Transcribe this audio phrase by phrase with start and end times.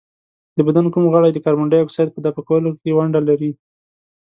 [0.57, 3.51] د بدن کوم غړی د کاربن ډای اکساید په دفع کولو کې ونډه لري؟